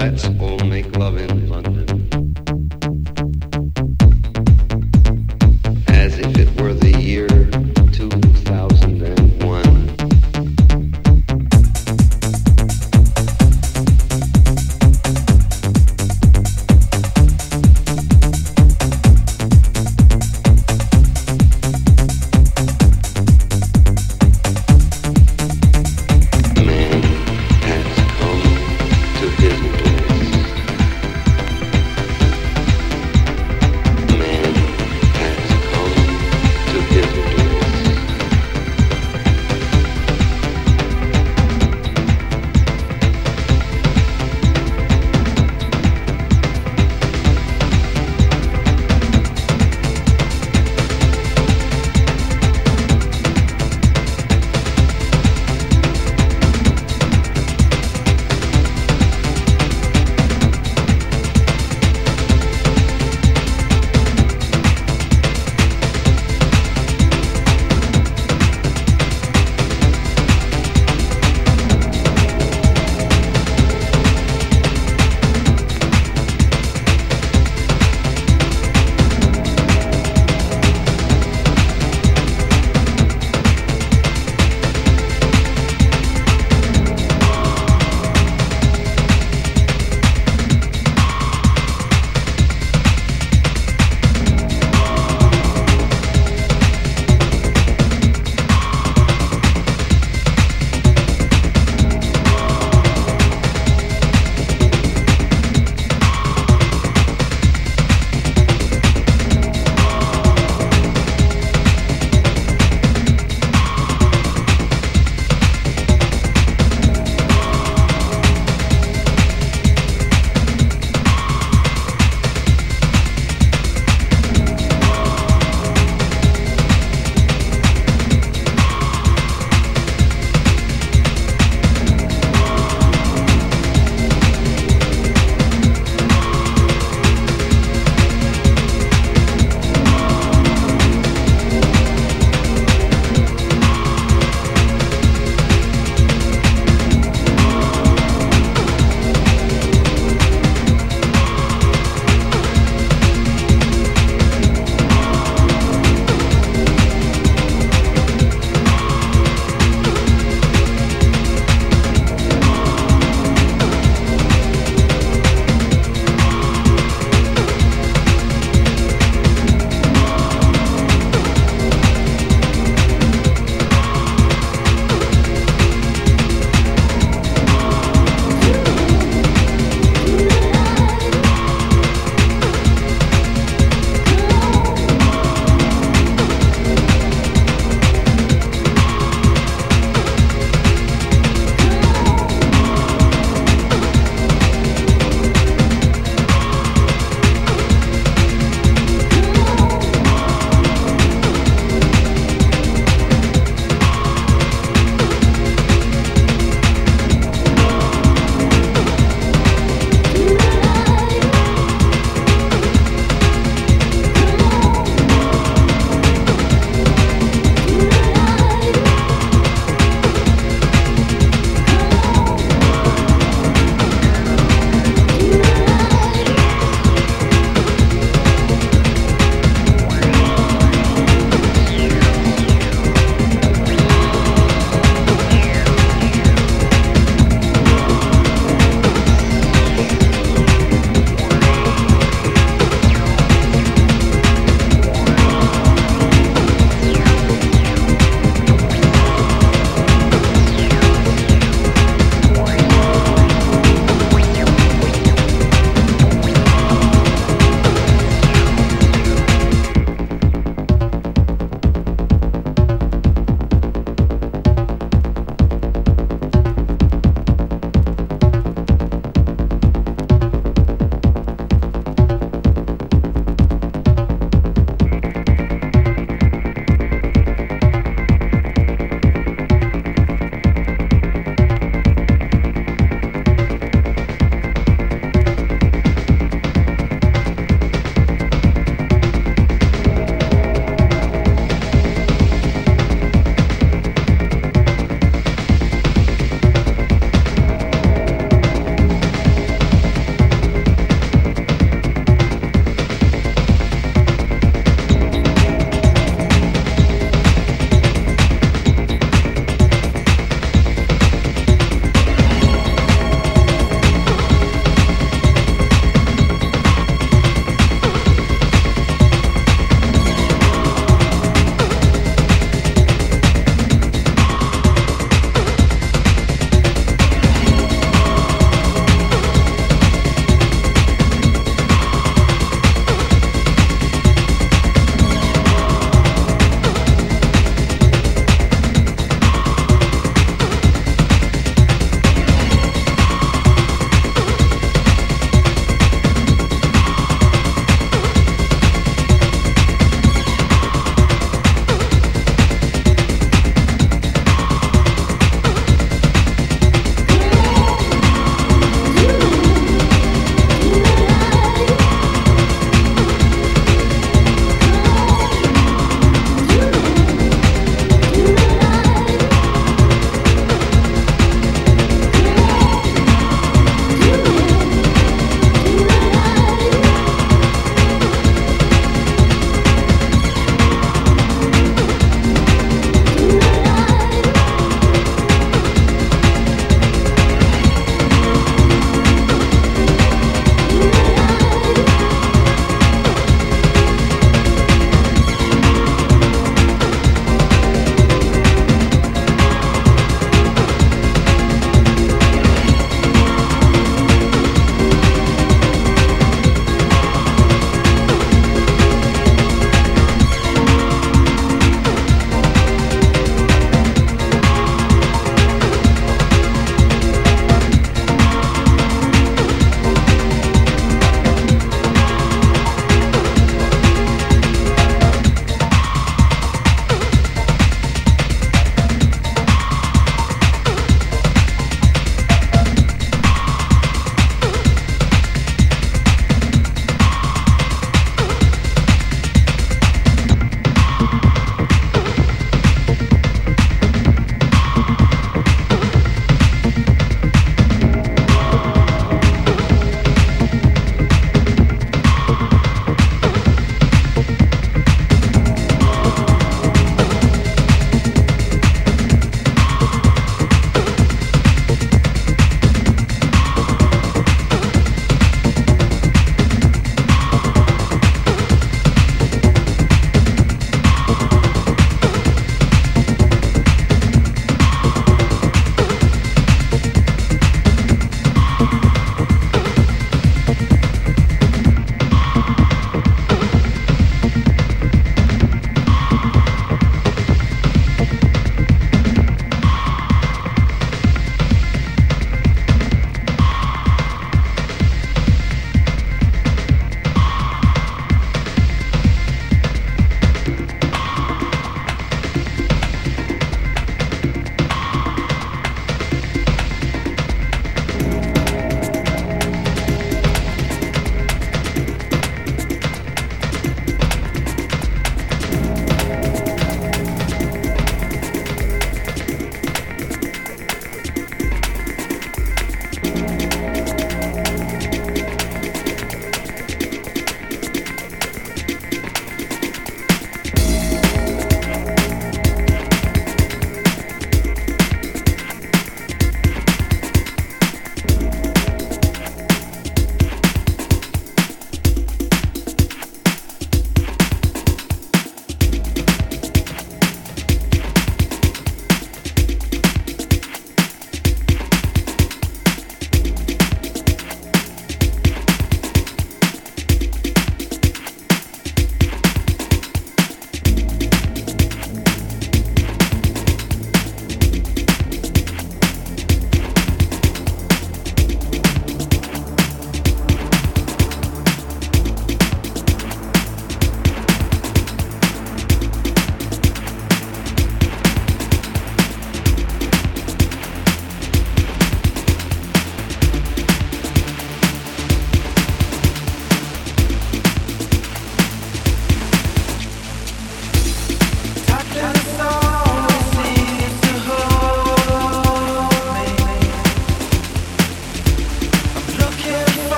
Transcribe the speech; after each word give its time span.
let's 0.00 0.24
all 0.40 0.58
make 0.60 0.96
love 0.96 1.18
in 1.18 1.49